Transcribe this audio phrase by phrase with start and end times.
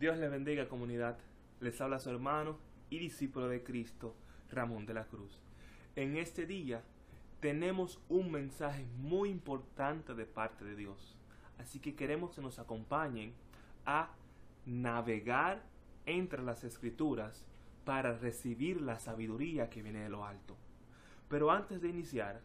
[0.00, 1.18] Dios le bendiga comunidad.
[1.60, 2.56] Les habla su hermano
[2.88, 4.16] y discípulo de Cristo,
[4.50, 5.42] Ramón de la Cruz.
[5.94, 6.82] En este día
[7.40, 11.18] tenemos un mensaje muy importante de parte de Dios.
[11.58, 13.34] Así que queremos que nos acompañen
[13.84, 14.08] a
[14.64, 15.62] navegar
[16.06, 17.44] entre las escrituras
[17.84, 20.56] para recibir la sabiduría que viene de lo alto.
[21.28, 22.40] Pero antes de iniciar,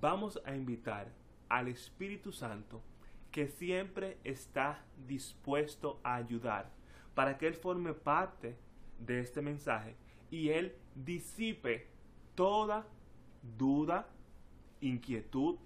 [0.00, 1.12] vamos a invitar
[1.48, 2.82] al Espíritu Santo
[3.30, 6.76] que siempre está dispuesto a ayudar
[7.18, 8.56] para que Él forme parte
[9.00, 9.96] de este mensaje
[10.30, 11.88] y Él disipe
[12.36, 12.86] toda
[13.58, 14.08] duda,
[14.80, 15.56] inquietud,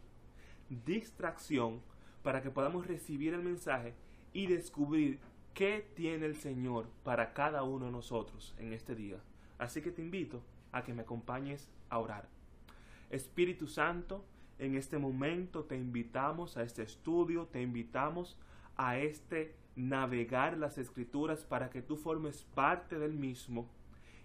[0.87, 1.83] distracción
[2.23, 3.93] para que podamos recibir el mensaje
[4.33, 5.19] y descubrir
[5.53, 9.19] qué tiene el Señor para cada uno de nosotros en este día.
[9.59, 10.43] Así que te invito
[10.73, 12.31] a que me acompañes a orar.
[13.11, 14.25] Espíritu Santo,
[14.59, 18.39] en este momento te invitamos a este estudio, te invitamos
[18.75, 23.71] a este navegar las escrituras para que tú formes parte del mismo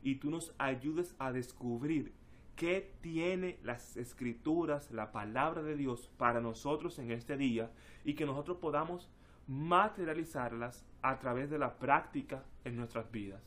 [0.04, 2.14] y tú nos ayudes a descubrir
[2.56, 7.72] qué tiene las escrituras, la palabra de Dios para nosotros en este día
[8.04, 9.10] y que nosotros podamos
[9.48, 13.42] materializarlas a través de la práctica en nuestras vidas.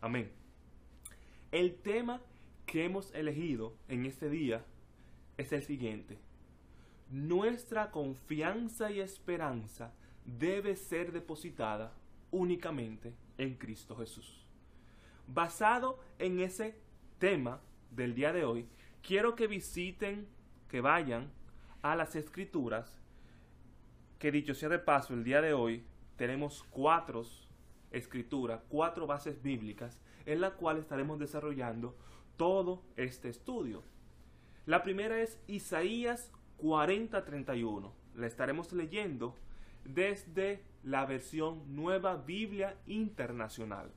[0.00, 0.30] Amén.
[1.52, 2.20] El tema
[2.66, 4.64] que hemos elegido en este día
[5.36, 6.18] es el siguiente.
[7.10, 9.92] Nuestra confianza y esperanza
[10.26, 11.92] debe ser depositada
[12.30, 14.44] únicamente en Cristo Jesús.
[15.26, 16.78] Basado en ese
[17.18, 17.60] tema
[17.90, 18.68] del día de hoy,
[19.02, 20.28] quiero que visiten,
[20.68, 21.30] que vayan
[21.82, 23.00] a las escrituras
[24.18, 25.84] que dicho sea de paso, el día de hoy
[26.16, 27.22] tenemos cuatro
[27.90, 31.96] escrituras, cuatro bases bíblicas en la cual estaremos desarrollando
[32.36, 33.82] todo este estudio.
[34.64, 37.92] La primera es Isaías 40:31.
[38.14, 39.36] La estaremos leyendo
[39.88, 43.90] desde la versión Nueva Biblia Internacional.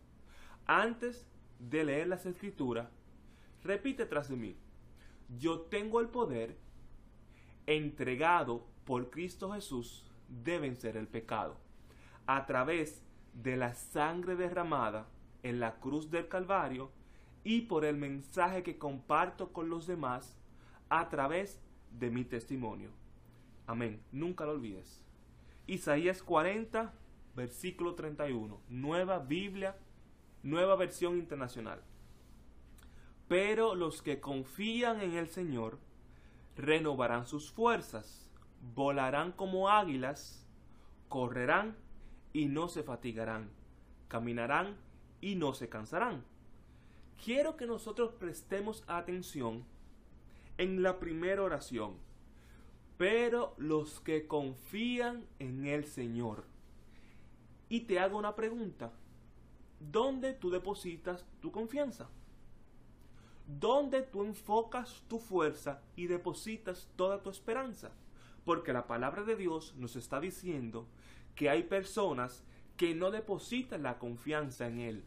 [0.66, 1.28] Antes
[1.60, 2.90] de leer las escrituras,
[3.64, 4.56] repite tras de mí.
[5.38, 6.58] Yo tengo el poder
[7.68, 11.58] entregado por Cristo Jesús deben ser el pecado.
[12.26, 15.08] A través de la sangre derramada
[15.44, 16.92] en la cruz del Calvario
[17.44, 20.38] y por el mensaje que comparto con los demás
[20.90, 21.62] a través
[21.92, 22.90] de mi testimonio.
[23.68, 24.02] Amén.
[24.12, 25.04] Nunca lo olvides.
[25.70, 26.94] Isaías 40,
[27.36, 28.60] versículo 31.
[28.70, 29.78] Nueva Biblia,
[30.44, 31.82] nueva versión internacional.
[33.28, 35.78] Pero los que confían en el Señor
[36.56, 38.30] renovarán sus fuerzas
[38.76, 40.46] volarán como águilas,
[41.08, 41.76] correrán
[42.34, 43.50] y no se fatigarán,
[44.08, 44.78] caminarán
[45.22, 46.24] y no se cansarán.
[47.24, 49.66] Quiero que nosotros prestemos atención
[50.58, 51.96] en la primera oración,
[53.00, 56.44] pero los que confían en el Señor.
[57.70, 58.92] Y te hago una pregunta,
[59.80, 62.10] ¿dónde tú depositas tu confianza?
[63.48, 67.92] ¿Dónde tú enfocas tu fuerza y depositas toda tu esperanza?
[68.44, 70.86] Porque la palabra de Dios nos está diciendo
[71.36, 72.44] que hay personas
[72.76, 75.06] que no depositan la confianza en Él.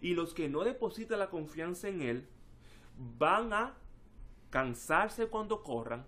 [0.00, 2.28] Y los que no depositan la confianza en Él
[3.20, 3.74] van a
[4.50, 6.04] cansarse cuando corran,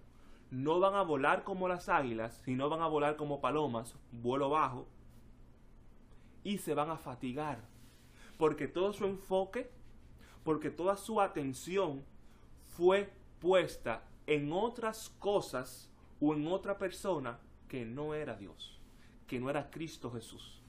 [0.51, 4.87] no van a volar como las águilas, sino van a volar como palomas, vuelo bajo,
[6.45, 7.63] y se van a fatigar.
[8.39, 9.71] Porque todo su enfoque,
[10.45, 12.05] porque toda su atención
[12.77, 17.39] fue puesta en otras cosas o en otra persona
[17.69, 18.81] que no era Dios,
[19.27, 20.63] que no era Cristo Jesús.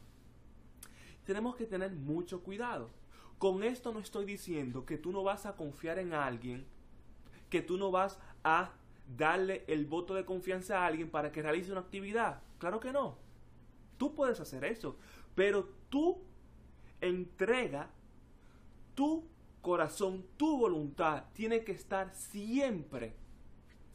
[1.26, 2.90] Tenemos que tener mucho cuidado.
[3.38, 6.66] Con esto no estoy diciendo que tú no vas a confiar en alguien,
[7.50, 8.72] que tú no vas a
[9.18, 12.42] darle el voto de confianza a alguien para que realice una actividad.
[12.58, 13.18] Claro que no.
[13.98, 14.98] Tú puedes hacer eso,
[15.36, 16.22] pero tú
[17.02, 17.90] entrega
[18.96, 19.28] tu
[19.62, 23.14] corazón, tu voluntad tiene que estar siempre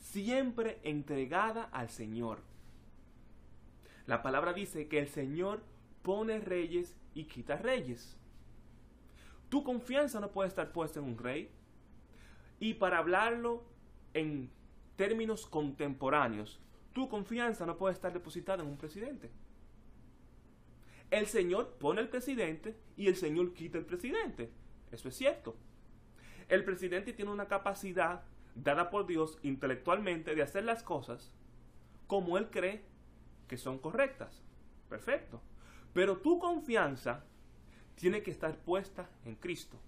[0.05, 2.39] siempre entregada al Señor.
[4.07, 5.63] La palabra dice que el Señor
[6.03, 8.17] pone reyes y quita reyes.
[9.49, 11.51] Tu confianza no puede estar puesta en un rey.
[12.61, 13.65] Y para hablarlo
[14.13, 14.51] en
[14.97, 16.61] términos contemporáneos,
[16.93, 19.31] tu confianza no puede estar depositada en un presidente.
[21.11, 24.51] El Señor pone el presidente y el Señor quita el presidente.
[24.91, 25.57] Eso es cierto.
[26.49, 28.23] El presidente tiene una capacidad
[28.55, 31.33] dada por Dios intelectualmente de hacer las cosas
[32.07, 32.85] como Él cree
[33.49, 34.43] que son correctas.
[34.89, 35.41] Perfecto.
[35.93, 37.25] Pero tu confianza
[37.95, 39.79] tiene que estar puesta en Cristo.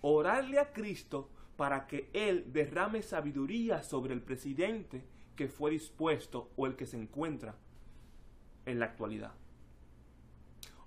[0.00, 5.04] Orarle a Cristo para que Él derrame sabiduría sobre el presidente
[5.36, 7.56] que fue dispuesto o el que se encuentra
[8.66, 9.32] en la actualidad.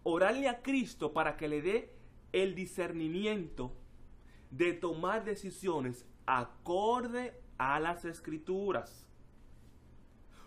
[0.07, 1.91] orarle a Cristo para que le dé
[2.31, 3.73] el discernimiento
[4.51, 9.07] de tomar decisiones acorde a las escrituras.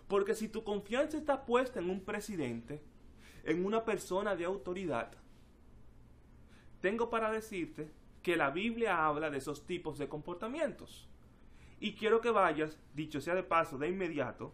[0.07, 2.81] Porque si tu confianza está puesta en un presidente,
[3.43, 5.11] en una persona de autoridad,
[6.79, 7.91] tengo para decirte
[8.23, 11.07] que la Biblia habla de esos tipos de comportamientos.
[11.79, 14.53] Y quiero que vayas, dicho sea de paso, de inmediato,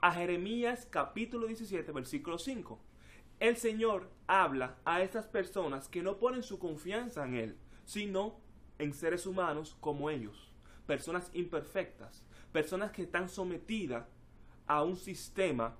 [0.00, 2.80] a Jeremías capítulo 17, versículo 5.
[3.38, 8.40] El Señor habla a estas personas que no ponen su confianza en Él, sino
[8.78, 10.52] en seres humanos como ellos,
[10.86, 14.06] personas imperfectas, personas que están sometidas
[14.66, 15.76] a un sistema,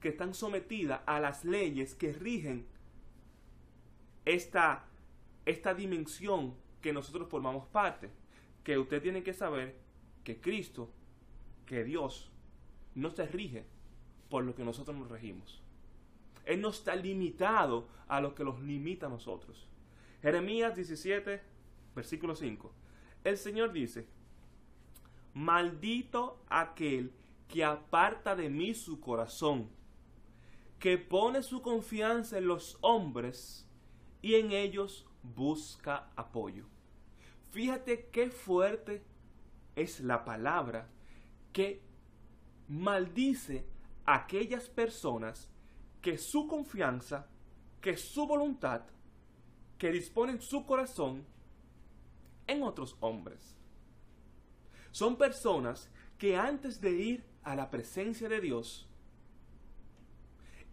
[0.00, 2.66] que están sometidas a las leyes que rigen
[4.24, 4.84] esta,
[5.46, 8.10] esta dimensión que nosotros formamos parte.
[8.62, 9.76] Que usted tiene que saber
[10.24, 10.90] que Cristo,
[11.64, 12.30] que Dios,
[12.94, 13.64] no se rige
[14.28, 15.62] por lo que nosotros nos regimos.
[16.44, 19.66] Él no está limitado a lo que los limita a nosotros.
[20.22, 21.40] Jeremías 17,
[21.94, 22.72] versículo 5.
[23.24, 24.06] El Señor dice,
[25.34, 27.12] maldito aquel
[27.48, 29.68] que aparta de mí su corazón,
[30.78, 33.68] que pone su confianza en los hombres
[34.22, 36.64] y en ellos busca apoyo.
[37.50, 39.02] Fíjate qué fuerte
[39.74, 40.88] es la palabra
[41.52, 41.82] que
[42.68, 43.64] maldice
[44.04, 45.50] a aquellas personas
[46.00, 47.26] que su confianza,
[47.80, 48.82] que su voluntad,
[49.78, 51.24] que disponen su corazón
[52.46, 53.56] en otros hombres.
[54.90, 58.88] Son personas que antes de ir a la presencia de Dios,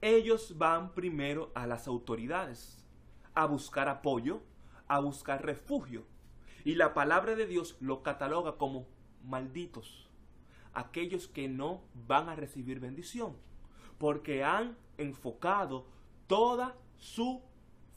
[0.01, 2.82] ellos van primero a las autoridades
[3.35, 4.41] a buscar apoyo,
[4.88, 6.06] a buscar refugio.
[6.63, 8.88] Y la palabra de Dios lo cataloga como
[9.24, 10.09] malditos,
[10.74, 13.35] aquellos que no van a recibir bendición,
[13.97, 15.88] porque han enfocado
[16.27, 17.39] todas sus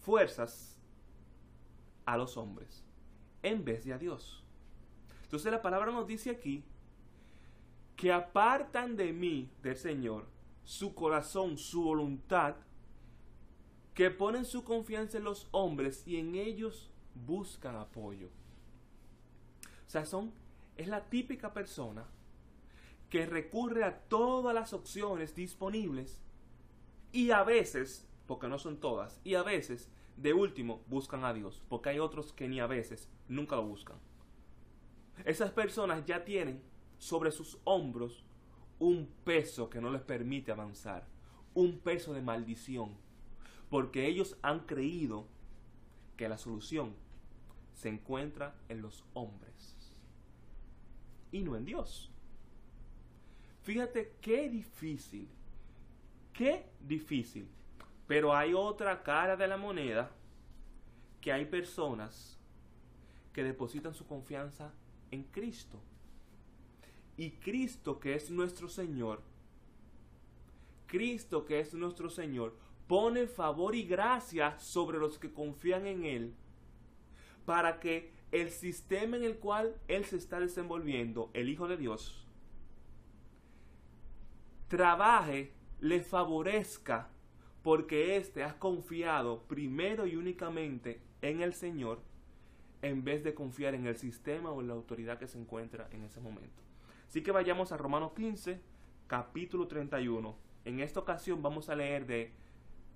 [0.01, 0.81] fuerzas
[2.05, 2.85] a los hombres
[3.43, 4.45] en vez de a Dios.
[5.23, 6.65] Entonces la palabra nos dice aquí
[7.97, 10.27] que apartan de mí, del Señor,
[10.65, 12.57] su corazón, su voluntad,
[13.97, 18.29] que ponen su confianza en los hombres y en ellos buscan apoyo.
[19.87, 20.35] O sea, son,
[20.77, 22.05] es la típica persona
[23.09, 26.21] que recurre a todas las opciones disponibles
[27.11, 31.63] y a veces, porque no son todas, y a veces, de último, buscan a Dios,
[31.71, 33.97] porque hay otros que ni a veces nunca lo buscan.
[35.25, 36.63] Esas personas ya tienen
[36.99, 38.27] sobre sus hombros
[38.79, 41.07] un peso que no les permite avanzar,
[41.55, 43.06] un peso de maldición,
[43.71, 45.27] porque ellos han creído
[46.17, 46.95] que la solución
[47.75, 49.77] se encuentra en los hombres
[51.33, 52.11] y no en Dios.
[53.63, 55.29] Fíjate qué difícil,
[56.33, 57.49] qué difícil.
[58.07, 60.11] Pero hay otra cara de la moneda
[61.21, 62.39] que hay personas
[63.33, 64.73] que depositan su confianza
[65.11, 65.81] en Cristo.
[67.17, 69.21] Y Cristo que es nuestro Señor,
[70.87, 72.55] Cristo que es nuestro Señor,
[72.87, 76.35] pone favor y gracia sobre los que confían en Él,
[77.45, 82.27] para que el sistema en el cual Él se está desenvolviendo, el Hijo de Dios,
[84.69, 87.09] trabaje, le favorezca,
[87.63, 92.01] porque éste ha confiado primero y únicamente en el Señor,
[92.83, 96.05] en vez de confiar en el sistema o en la autoridad que se encuentra en
[96.05, 96.63] ese momento.
[97.09, 98.61] Así que vayamos a Romanos 15,
[99.07, 100.37] capítulo 31.
[100.65, 102.33] En esta ocasión vamos a leer de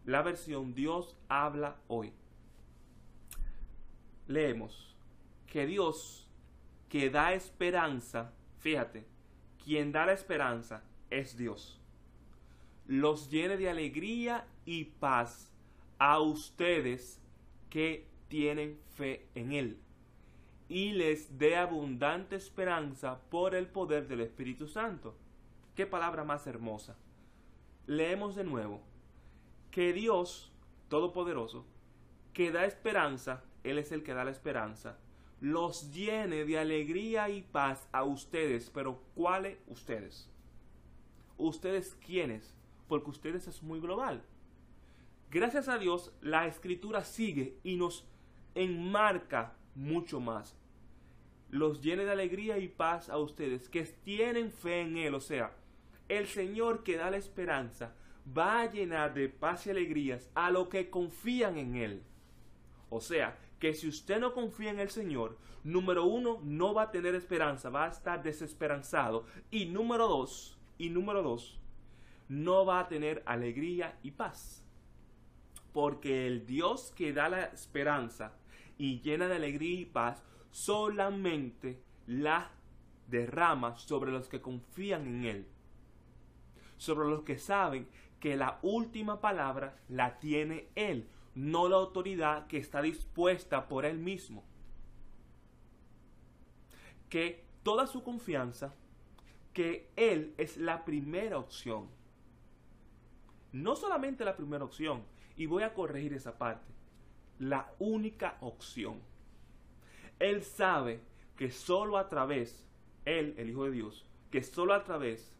[0.04, 2.12] la versión Dios habla hoy.
[4.26, 4.97] Leemos
[5.47, 6.28] que Dios
[6.88, 9.07] que da esperanza, fíjate,
[9.64, 11.80] quien da la esperanza es Dios.
[12.87, 15.52] Los llene de alegría y paz
[15.99, 17.21] a ustedes
[17.69, 19.78] que tienen fe en Él
[20.71, 25.16] y les dé abundante esperanza por el poder del Espíritu Santo.
[25.75, 26.97] Qué palabra más hermosa.
[27.87, 28.80] Leemos de nuevo
[29.71, 30.50] que Dios
[30.89, 31.65] Todopoderoso,
[32.33, 34.99] que da esperanza, Él es el que da la esperanza,
[35.41, 38.71] los llene de alegría y paz a ustedes.
[38.71, 40.29] Pero ¿cuáles ustedes?
[41.39, 42.55] ¿Ustedes quiénes?
[42.89, 44.23] Porque ustedes es muy global.
[45.31, 48.05] Gracias a Dios, la escritura sigue y nos
[48.57, 50.57] enmarca mucho más.
[51.50, 55.15] Los llene de alegría y paz a ustedes que tienen fe en Él.
[55.15, 55.53] O sea,
[56.09, 57.95] el Señor que da la esperanza
[58.37, 62.03] va a llenar de paz y alegrías a los que confían en Él.
[62.89, 66.91] O sea, que si usted no confía en el Señor, número uno, no va a
[66.91, 69.27] tener esperanza, va a estar desesperanzado.
[69.51, 71.59] Y número dos, y número dos,
[72.29, 74.65] no va a tener alegría y paz.
[75.73, 78.33] porque el Dios que da la esperanza
[78.79, 82.51] y llena de alegría y paz solamente la
[83.09, 85.47] derrama sobre los que confían en Él,
[86.77, 87.89] sobre los que saben
[88.21, 93.99] que la última palabra la tiene Él, no la autoridad que está dispuesta por Él
[93.99, 94.45] mismo.
[97.09, 98.75] Que toda su confianza,
[99.53, 101.89] que Él es la primera opción.
[103.53, 105.03] No solamente la primera opción,
[105.37, 106.71] y voy a corregir esa parte,
[107.39, 109.00] la única opción.
[110.19, 111.00] Él sabe
[111.37, 112.67] que solo a través,
[113.07, 115.33] Él, el Hijo de Dios, que solo a través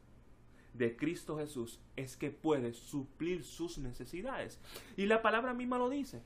[0.75, 4.61] de Cristo Jesús es que puede suplir sus necesidades.
[4.97, 6.23] Y la palabra misma lo dice.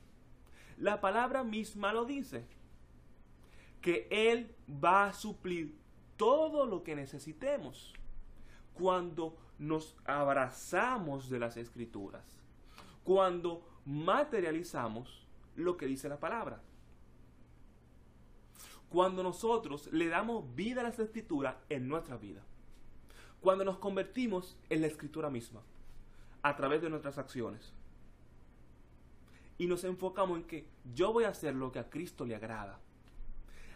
[0.77, 2.45] La palabra misma lo dice.
[3.81, 5.75] Que Él va a suplir
[6.17, 7.93] todo lo que necesitemos
[8.73, 12.23] cuando nos abrazamos de las escrituras.
[13.03, 16.61] Cuando materializamos lo que dice la palabra.
[18.89, 22.41] Cuando nosotros le damos vida a las escrituras en nuestra vida
[23.45, 25.61] cuando nos convertimos en la escritura misma,
[26.41, 27.73] a través de nuestras acciones.
[29.59, 32.79] Y nos enfocamos en que yo voy a hacer lo que a Cristo le agrada.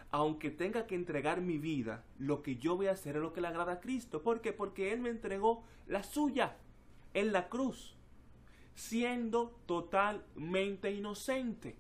[0.10, 3.42] Aunque tenga que entregar mi vida, lo que yo voy a hacer es lo que
[3.42, 4.24] le agrada a Cristo.
[4.24, 4.54] ¿Por qué?
[4.54, 6.58] Porque Él me entregó la suya
[7.14, 7.96] en la cruz,
[8.74, 11.76] siendo totalmente inocente.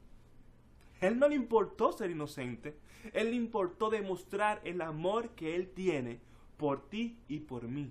[1.01, 2.77] Él no le importó ser inocente,
[3.13, 6.28] Él le importó demostrar el amor que Él tiene
[6.60, 7.89] por ti y por mí.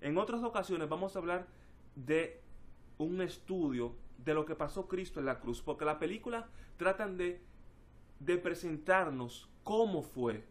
[0.00, 1.46] En otras ocasiones vamos a hablar
[1.96, 2.40] de
[2.98, 7.42] un estudio de lo que pasó Cristo en la cruz, porque la película tratan de,
[8.20, 10.44] de presentarnos cómo fue,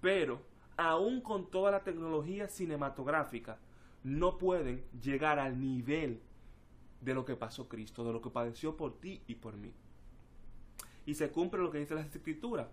[0.00, 0.42] pero
[0.76, 3.58] aún con toda la tecnología cinematográfica,
[4.02, 6.20] no pueden llegar al nivel
[7.00, 9.72] de lo que pasó Cristo, de lo que padeció por ti y por mí.
[11.06, 12.68] Y se cumple lo que dice la escritura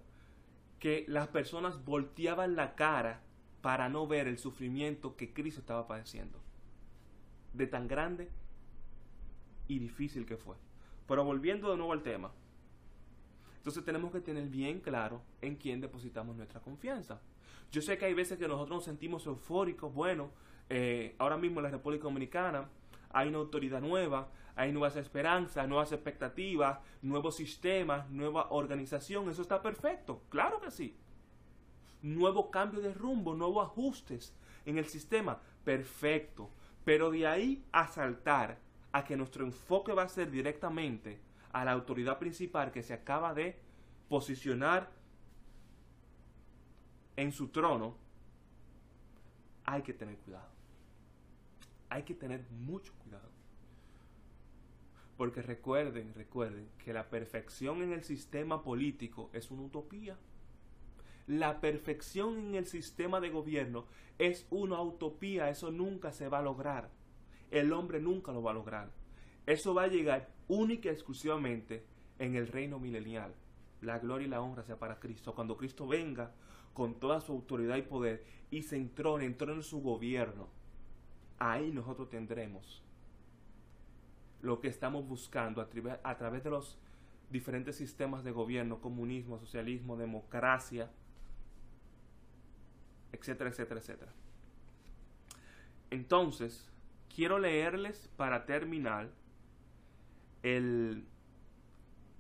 [0.86, 3.20] que las personas volteaban la cara
[3.64, 6.38] para no ver el sufrimiento que Cristo estaba padeciendo.
[7.54, 8.30] De tan grande
[9.68, 10.58] y difícil que fue.
[11.08, 12.30] Pero volviendo de nuevo al tema.
[13.58, 17.20] Entonces tenemos que tener bien claro en quién depositamos nuestra confianza.
[17.72, 19.92] Yo sé que hay veces que nosotros nos sentimos eufóricos.
[19.92, 20.30] Bueno,
[20.70, 22.70] eh, ahora mismo en la República Dominicana
[23.16, 29.30] hay una autoridad nueva, hay nuevas esperanzas, nuevas expectativas, nuevos sistemas, nueva organización.
[29.30, 30.98] Eso está perfecto, claro que sí.
[32.02, 36.50] Nuevo cambio de rumbo, nuevos ajustes en el sistema, perfecto.
[36.84, 38.60] Pero de ahí a saltar
[38.92, 41.22] a que nuestro enfoque va a ser directamente
[41.54, 43.58] a la autoridad principal que se acaba de
[44.10, 44.92] posicionar
[47.16, 47.96] en su trono,
[49.64, 50.55] hay que tener cuidado.
[51.96, 53.30] Hay que tener mucho cuidado.
[55.16, 60.18] Porque recuerden, recuerden que la perfección en el sistema político es una utopía.
[61.26, 63.86] La perfección en el sistema de gobierno
[64.18, 66.90] es una utopía, eso nunca se va a lograr.
[67.50, 68.92] El hombre nunca lo va a lograr.
[69.46, 71.86] Eso va a llegar única y exclusivamente
[72.20, 73.34] en el reino milenial.
[73.80, 75.34] La gloria y la honra sea para Cristo.
[75.34, 76.34] Cuando Cristo venga
[76.74, 80.50] con toda su autoridad y poder y se entrone, entrone en su gobierno,
[81.40, 82.84] ahí nosotros tendremos
[84.42, 86.78] lo que estamos buscando a, través de los
[87.30, 90.92] diferentes sistemas de gobierno, comunismo, socialismo, democracia,
[93.12, 94.12] etcétera, etcétera, etcétera.
[95.90, 96.72] Entonces,
[97.14, 99.10] quiero leerles para terminar
[100.44, 101.06] el,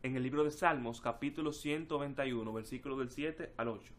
[0.02, 3.94] en el libro de Salmos, capítulo 191, versículo del 7 al 8,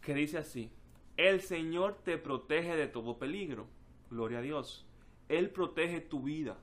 [0.00, 0.70] que dice así,
[1.16, 3.66] el Señor te protege de todo peligro,
[4.14, 4.86] gloria a Dios,
[5.28, 6.56] Él protege tu vida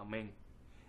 [0.00, 0.32] Amén.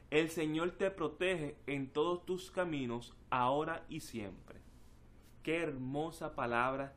[0.10, 4.62] El Señor te protege en todos tus caminos, ahora y siempre.
[5.44, 6.94] Qué hermosa palabra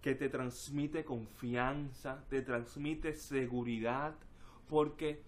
[0.00, 4.14] que te transmite confianza, te transmite seguridad,
[4.68, 5.24] porque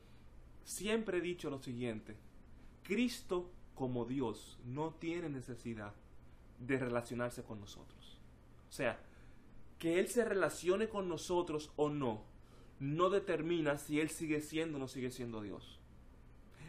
[0.63, 2.17] siempre he dicho lo siguiente,
[2.85, 5.93] Cristo como Dios no tiene necesidad
[6.61, 8.21] de relacionarse con nosotros.
[8.69, 9.01] O sea,
[9.81, 12.23] que Él se relacione con nosotros o no,
[12.83, 15.79] no determina si Él sigue siendo o no sigue siendo Dios.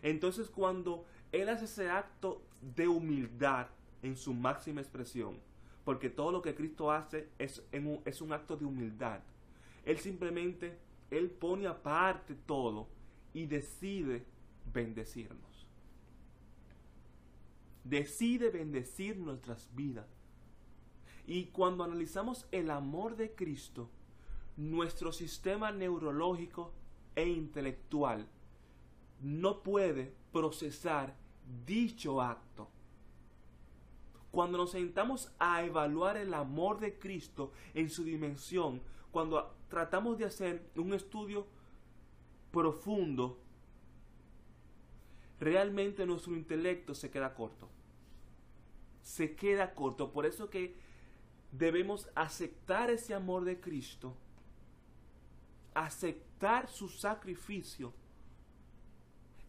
[0.03, 2.43] Entonces cuando Él hace ese acto
[2.75, 3.65] de humildad
[4.03, 5.39] en su máxima expresión,
[5.83, 9.21] porque todo lo que Cristo hace es, un, un acto de humildad,
[9.85, 10.77] Él simplemente,
[11.09, 12.87] Él pone aparte todo
[13.33, 14.23] y decide
[14.71, 15.65] bendecirnos.
[17.83, 20.05] Decide bendecir nuestras vidas.
[21.25, 23.89] Y cuando analizamos el amor de Cristo,
[24.57, 26.73] nuestro sistema neurológico
[27.15, 28.27] e intelectual
[29.21, 31.15] no puede procesar
[31.65, 32.69] dicho acto.
[34.31, 38.81] Cuando nos sentamos a evaluar el amor de Cristo en su dimensión,
[39.11, 41.45] cuando tratamos de hacer un estudio
[42.51, 43.39] profundo,
[45.39, 47.69] realmente nuestro intelecto se queda corto.
[49.03, 50.11] Se queda corto.
[50.11, 50.75] Por eso que
[51.51, 54.17] debemos aceptar ese amor de Cristo,
[55.75, 57.93] aceptar su sacrificio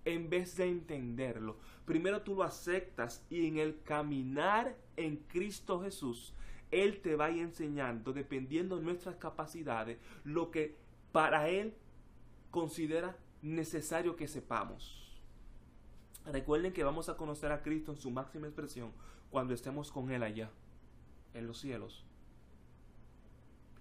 [0.05, 1.57] en vez de entenderlo.
[1.85, 6.35] Primero tú lo aceptas y en el caminar en Cristo Jesús,
[6.71, 10.77] Él te va enseñando, dependiendo de nuestras capacidades, lo que
[11.13, 11.75] para Él
[12.51, 15.01] considera necesario que sepamos.
[16.27, 18.93] Recuerden que vamos a conocer a Cristo en su máxima expresión
[19.31, 20.51] cuando estemos con Él allá,
[21.35, 22.05] en los cielos,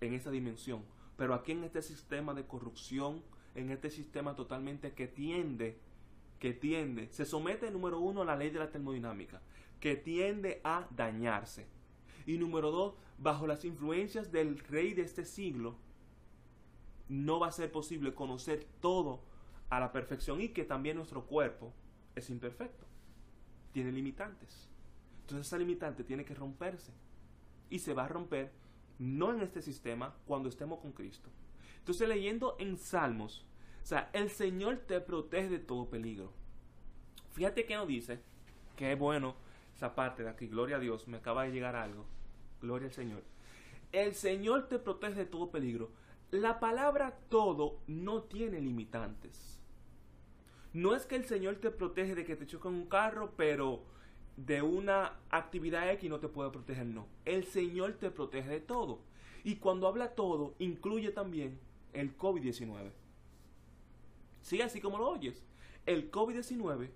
[0.01, 0.83] en esa dimensión.
[1.17, 3.21] Pero aquí en este sistema de corrupción,
[3.55, 5.77] en este sistema totalmente que tiende
[6.43, 9.39] que tiende, se somete número uno a la ley de la termodinámica,
[9.79, 11.65] que tiende a dañarse.
[12.25, 15.77] Y número dos, bajo las influencias del rey de este siglo,
[17.07, 19.21] no va a ser posible conocer todo
[19.69, 21.71] a la perfección y que también nuestro cuerpo
[22.13, 22.85] es imperfecto,
[23.71, 24.67] tiene limitantes.
[25.21, 26.91] Entonces esa limitante tiene que romperse
[27.69, 28.51] y se va a romper
[28.99, 31.29] no en este sistema cuando estemos con Cristo.
[31.79, 33.45] Entonces leyendo en Salmos
[33.83, 36.31] o sea, el Señor te protege de todo peligro.
[37.33, 38.21] Fíjate que nos dice,
[38.77, 39.35] que es bueno
[39.75, 42.05] esa parte de aquí, gloria a Dios, me acaba de llegar algo,
[42.61, 43.23] gloria al Señor.
[43.91, 45.91] El Señor te protege de todo peligro.
[46.31, 49.59] La palabra todo no tiene limitantes.
[50.71, 53.83] No es que el Señor te protege de que te choque un carro, pero
[54.37, 57.07] de una actividad X no te puede proteger, no.
[57.25, 58.99] El Señor te protege de todo.
[59.43, 61.59] Y cuando habla todo, incluye también
[61.93, 62.91] el COVID-19.
[64.41, 65.43] Sí, así como lo oyes.
[65.85, 66.89] El COVID-19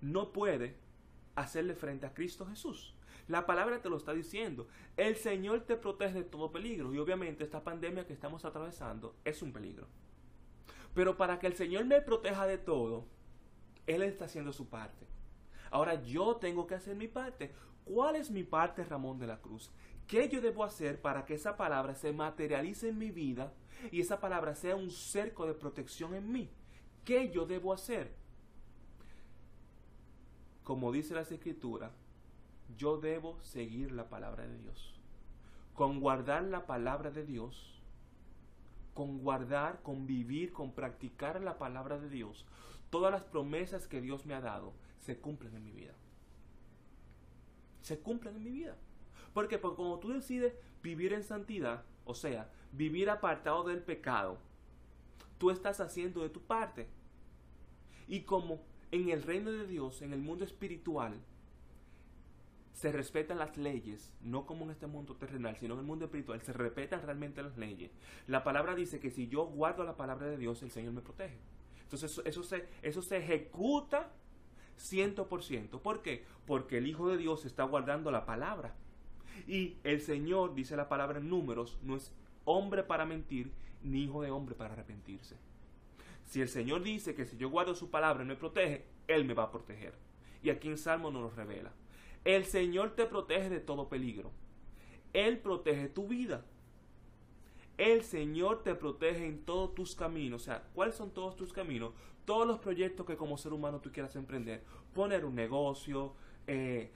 [0.00, 0.76] no puede
[1.34, 2.94] hacerle frente a Cristo Jesús.
[3.28, 4.68] La palabra te lo está diciendo.
[4.96, 6.92] El Señor te protege de todo peligro.
[6.92, 9.86] Y obviamente esta pandemia que estamos atravesando es un peligro.
[10.94, 13.06] Pero para que el Señor me proteja de todo,
[13.86, 15.06] Él está haciendo su parte.
[15.72, 17.52] Ahora yo tengo que hacer mi parte.
[17.84, 19.72] ¿Cuál es mi parte, Ramón de la Cruz?
[20.06, 23.52] ¿Qué yo debo hacer para que esa palabra se materialice en mi vida
[23.90, 26.50] y esa palabra sea un cerco de protección en mí.
[27.04, 28.14] ¿Qué yo debo hacer?
[30.62, 31.90] Como dice la escritura,
[32.76, 34.94] yo debo seguir la palabra de Dios.
[35.74, 37.82] Con guardar la palabra de Dios,
[38.94, 42.44] con guardar, con vivir, con practicar la palabra de Dios,
[42.90, 45.94] todas las promesas que Dios me ha dado se cumplen en mi vida.
[47.82, 48.76] Se cumplen en mi vida.
[49.34, 54.38] Porque, porque como tú decides vivir en santidad, o sea, vivir apartado del pecado,
[55.38, 56.88] tú estás haciendo de tu parte.
[58.06, 58.62] Y como
[58.92, 61.20] en el reino de Dios, en el mundo espiritual,
[62.72, 66.40] se respetan las leyes, no como en este mundo terrenal, sino en el mundo espiritual,
[66.42, 67.90] se respetan realmente las leyes.
[68.28, 71.38] La palabra dice que si yo guardo la palabra de Dios, el Señor me protege.
[71.82, 72.12] Entonces
[72.48, 74.12] se, eso se ejecuta
[74.82, 75.80] ciento por ciento.
[75.80, 76.24] ¿Por qué?
[76.46, 78.74] Porque el Hijo de Dios está guardando la palabra.
[79.46, 82.12] Y el Señor, dice la palabra en números, no es
[82.44, 85.36] hombre para mentir, ni hijo de hombre para arrepentirse.
[86.24, 89.34] Si el Señor dice que si yo guardo su palabra y me protege, Él me
[89.34, 89.94] va a proteger.
[90.42, 91.72] Y aquí en Salmo nos lo revela.
[92.24, 94.30] El Señor te protege de todo peligro.
[95.12, 96.44] Él protege tu vida.
[97.78, 100.42] El Señor te protege en todos tus caminos.
[100.42, 101.92] O sea, ¿cuáles son todos tus caminos?
[102.24, 104.62] Todos los proyectos que como ser humano tú quieras emprender.
[104.94, 106.14] Poner un negocio,
[106.46, 106.90] eh,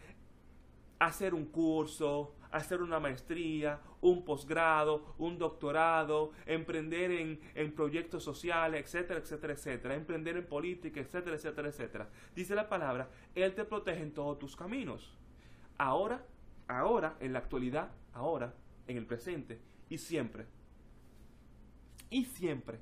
[0.99, 8.81] hacer un curso, hacer una maestría, un posgrado, un doctorado, emprender en, en, proyectos sociales,
[8.85, 12.09] etcétera, etcétera, etcétera, emprender en política, etcétera, etcétera, etcétera.
[12.35, 15.17] Dice la palabra, Él te protege en todos tus caminos.
[15.79, 16.25] Ahora,
[16.69, 18.55] ahora, en la actualidad, ahora,
[18.87, 19.61] en el presente
[19.91, 20.47] y siempre.
[22.11, 22.79] Y siempre.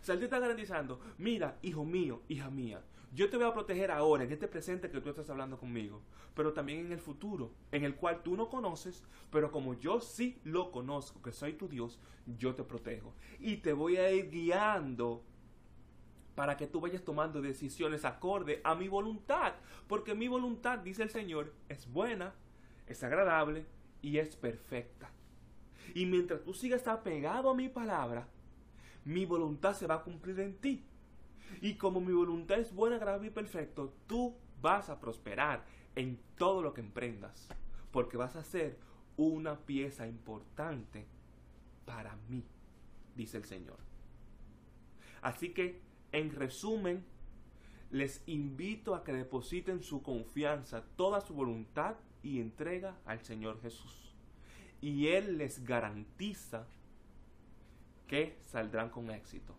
[0.00, 2.82] O sea, Él te está garantizando, mira, hijo mío, hija mía,
[3.12, 6.02] yo te voy a proteger ahora, en este presente que tú estás hablando conmigo,
[6.34, 10.38] pero también en el futuro, en el cual tú no conoces, pero como yo sí
[10.44, 11.98] lo conozco, que soy tu Dios,
[12.38, 13.14] yo te protejo.
[13.38, 15.24] Y te voy a ir guiando
[16.34, 19.54] para que tú vayas tomando decisiones acorde a mi voluntad,
[19.88, 22.34] porque mi voluntad, dice el Señor, es buena,
[22.86, 23.64] es agradable
[24.02, 25.10] y es perfecta.
[25.94, 28.28] Y mientras tú sigas apegado a mi palabra,
[29.06, 30.84] mi voluntad se va a cumplir en ti.
[31.62, 35.64] Y como mi voluntad es buena, agradable y perfecto, tú vas a prosperar
[35.94, 37.48] en todo lo que emprendas.
[37.92, 38.78] Porque vas a ser
[39.16, 41.06] una pieza importante
[41.86, 42.44] para mí,
[43.14, 43.78] dice el Señor.
[45.22, 47.04] Así que En resumen,
[47.90, 54.14] les invito a que depositen su confianza, toda su voluntad y entrega al Señor Jesús.
[54.80, 56.66] Y Él les garantiza
[58.06, 59.54] que saldrán con éxito.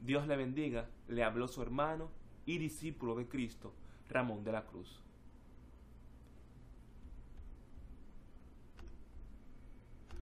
[0.00, 2.10] Dios le bendiga, le habló su hermano
[2.44, 3.72] y discípulo de Cristo,
[4.08, 5.02] Ramón de la Cruz.